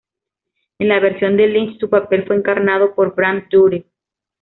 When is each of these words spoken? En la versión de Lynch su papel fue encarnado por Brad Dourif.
En 0.79 0.87
la 0.87 0.99
versión 0.99 1.37
de 1.37 1.45
Lynch 1.45 1.79
su 1.79 1.87
papel 1.87 2.25
fue 2.25 2.35
encarnado 2.35 2.95
por 2.95 3.13
Brad 3.13 3.43
Dourif. 3.51 3.85